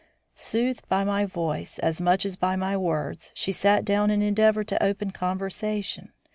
[0.33, 4.67] Soothed by my voice as much as by my words, she sat down and endeavoured
[4.69, 6.11] to open conversation.